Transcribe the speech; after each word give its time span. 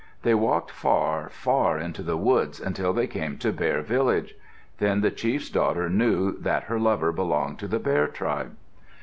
They 0.23 0.33
walked 0.33 0.71
far, 0.71 1.29
far 1.29 1.77
into 1.77 2.01
the 2.01 2.17
woods 2.17 2.59
until 2.59 2.91
they 2.91 3.05
came 3.05 3.37
to 3.37 3.51
Bear 3.53 3.83
village. 3.83 4.33
Then 4.79 5.01
the 5.01 5.11
chief's 5.11 5.51
daughter 5.51 5.91
knew 5.91 6.35
that 6.39 6.63
her 6.63 6.79
lover 6.79 7.11
belonged 7.11 7.59
to 7.59 7.67
the 7.67 7.77
Bear 7.77 8.07
tribe. 8.07 8.57